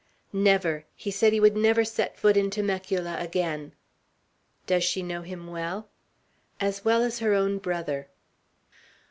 [0.33, 0.85] "Never!
[0.95, 3.73] He said he would never set foot in Temecula again."
[4.65, 5.89] "Does she know him well?"
[6.59, 8.07] "As well as her own brother."